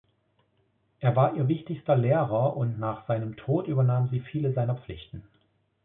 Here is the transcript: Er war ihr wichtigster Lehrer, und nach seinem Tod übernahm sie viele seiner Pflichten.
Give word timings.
Er 0.99 1.15
war 1.15 1.35
ihr 1.35 1.47
wichtigster 1.47 1.95
Lehrer, 1.95 2.57
und 2.57 2.79
nach 2.79 3.05
seinem 3.05 3.35
Tod 3.37 3.67
übernahm 3.67 4.09
sie 4.09 4.19
viele 4.19 4.51
seiner 4.51 4.75
Pflichten. 4.75 5.21